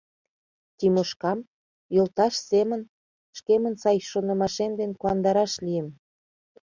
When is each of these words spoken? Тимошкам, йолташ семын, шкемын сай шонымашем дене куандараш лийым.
Тимошкам, 0.77 1.39
йолташ 1.95 2.35
семын, 2.49 2.81
шкемын 3.37 3.73
сай 3.81 3.97
шонымашем 4.09 4.71
дене 4.79 4.95
куандараш 5.01 5.53
лийым. 5.65 5.87